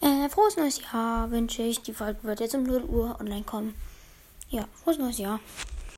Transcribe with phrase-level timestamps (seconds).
[0.00, 1.82] Äh, frohes neues Jahr wünsche ich.
[1.82, 3.74] Die Folge wird jetzt um 0 Uhr online kommen.
[4.48, 5.40] Ja, frohes neues Jahr.